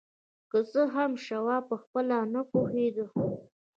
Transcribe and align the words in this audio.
که 0.49 0.59
څه 0.71 0.81
هم 0.95 1.11
شواب 1.25 1.63
پخپله 1.69 2.17
نه 2.33 2.41
پوهېده. 2.51 3.05